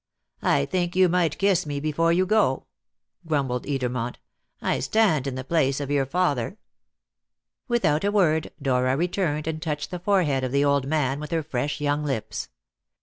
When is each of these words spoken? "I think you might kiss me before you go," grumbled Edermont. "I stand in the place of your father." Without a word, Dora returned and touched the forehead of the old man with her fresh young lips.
"I 0.41 0.65
think 0.65 0.95
you 0.95 1.07
might 1.07 1.37
kiss 1.37 1.67
me 1.67 1.79
before 1.79 2.11
you 2.11 2.25
go," 2.25 2.65
grumbled 3.27 3.67
Edermont. 3.67 4.15
"I 4.59 4.79
stand 4.79 5.27
in 5.27 5.35
the 5.35 5.43
place 5.43 5.79
of 5.79 5.91
your 5.91 6.07
father." 6.07 6.57
Without 7.67 8.03
a 8.03 8.11
word, 8.11 8.49
Dora 8.59 8.97
returned 8.97 9.45
and 9.45 9.61
touched 9.61 9.91
the 9.91 9.99
forehead 9.99 10.43
of 10.43 10.51
the 10.51 10.65
old 10.65 10.87
man 10.87 11.19
with 11.19 11.29
her 11.29 11.43
fresh 11.43 11.79
young 11.79 12.03
lips. 12.03 12.49